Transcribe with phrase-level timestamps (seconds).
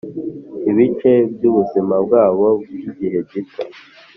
[0.71, 3.63] ibice byubuzima bwabo bwigihe gito